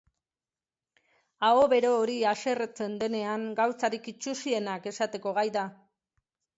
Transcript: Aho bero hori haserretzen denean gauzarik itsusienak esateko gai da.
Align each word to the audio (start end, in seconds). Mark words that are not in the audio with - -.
Aho 1.49 1.67
bero 1.75 1.91
hori 1.99 2.17
haserretzen 2.31 2.97
denean 3.05 3.47
gauzarik 3.63 4.13
itsusienak 4.17 4.93
esateko 4.95 5.39
gai 5.41 5.49
da. 5.61 5.71